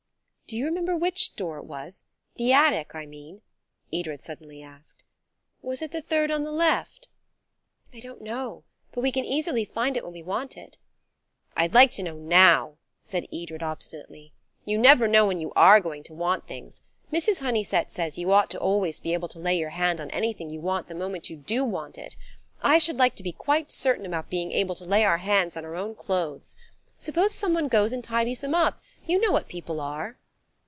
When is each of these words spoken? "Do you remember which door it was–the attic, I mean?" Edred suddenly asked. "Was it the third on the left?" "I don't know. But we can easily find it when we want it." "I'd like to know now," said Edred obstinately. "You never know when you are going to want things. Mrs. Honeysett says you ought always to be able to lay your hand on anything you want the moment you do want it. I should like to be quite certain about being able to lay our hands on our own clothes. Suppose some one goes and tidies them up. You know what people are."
"Do 0.51 0.57
you 0.57 0.65
remember 0.65 0.97
which 0.97 1.37
door 1.37 1.59
it 1.59 1.63
was–the 1.65 2.51
attic, 2.51 2.93
I 2.93 3.05
mean?" 3.05 3.41
Edred 3.93 4.21
suddenly 4.21 4.61
asked. 4.61 5.05
"Was 5.61 5.81
it 5.81 5.91
the 5.91 6.01
third 6.01 6.29
on 6.29 6.43
the 6.43 6.51
left?" 6.51 7.07
"I 7.93 8.01
don't 8.01 8.21
know. 8.21 8.65
But 8.91 8.99
we 8.99 9.13
can 9.13 9.23
easily 9.23 9.63
find 9.63 9.95
it 9.95 10.03
when 10.03 10.11
we 10.11 10.21
want 10.23 10.57
it." 10.57 10.77
"I'd 11.55 11.73
like 11.73 11.89
to 11.91 12.03
know 12.03 12.17
now," 12.17 12.75
said 13.01 13.29
Edred 13.31 13.63
obstinately. 13.63 14.33
"You 14.65 14.77
never 14.77 15.07
know 15.07 15.25
when 15.25 15.39
you 15.39 15.53
are 15.55 15.79
going 15.79 16.03
to 16.03 16.13
want 16.13 16.49
things. 16.49 16.81
Mrs. 17.13 17.39
Honeysett 17.39 17.89
says 17.89 18.17
you 18.17 18.33
ought 18.33 18.53
always 18.53 18.97
to 18.97 19.03
be 19.03 19.13
able 19.13 19.29
to 19.29 19.39
lay 19.39 19.57
your 19.57 19.69
hand 19.69 20.01
on 20.01 20.11
anything 20.11 20.49
you 20.49 20.59
want 20.59 20.89
the 20.89 20.95
moment 20.95 21.29
you 21.29 21.37
do 21.37 21.63
want 21.63 21.97
it. 21.97 22.17
I 22.61 22.77
should 22.77 22.97
like 22.97 23.15
to 23.15 23.23
be 23.23 23.31
quite 23.31 23.71
certain 23.71 24.05
about 24.05 24.29
being 24.29 24.51
able 24.51 24.75
to 24.75 24.83
lay 24.85 25.05
our 25.05 25.19
hands 25.19 25.55
on 25.55 25.63
our 25.63 25.75
own 25.77 25.95
clothes. 25.95 26.57
Suppose 26.97 27.33
some 27.33 27.53
one 27.53 27.69
goes 27.69 27.93
and 27.93 28.03
tidies 28.03 28.41
them 28.41 28.53
up. 28.53 28.81
You 29.07 29.17
know 29.17 29.31
what 29.31 29.47
people 29.47 29.79
are." 29.79 30.17